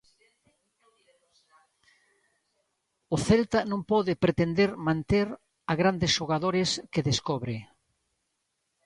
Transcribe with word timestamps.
O 3.15 3.17
Celta 3.27 3.59
non 3.71 3.81
pode 3.91 4.13
pretender 4.23 4.69
manter 4.87 5.27
a 5.71 5.73
grandes 5.81 6.11
xogadores 6.17 6.69
que 6.93 7.05
descobre. 7.09 7.55